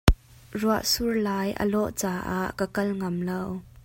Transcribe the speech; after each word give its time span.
Ruahsur 0.61 1.11
lai 1.27 1.47
a 1.63 1.63
lawh 1.71 1.89
caah 1.99 2.49
ka 2.59 2.65
kal 2.75 2.89
ngam 2.97 3.17
lo. 3.27 3.41